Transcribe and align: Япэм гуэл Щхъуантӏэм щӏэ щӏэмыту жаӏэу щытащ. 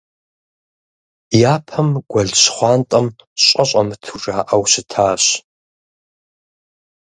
Япэм 1.53 1.89
гуэл 2.09 2.31
Щхъуантӏэм 2.41 3.05
щӏэ 3.43 3.63
щӏэмыту 3.69 4.17
жаӏэу 4.21 4.63
щытащ. 4.71 5.23